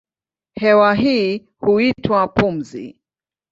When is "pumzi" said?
2.27-2.97